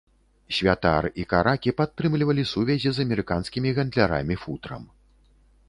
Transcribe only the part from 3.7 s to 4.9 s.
гандлярамі футрам.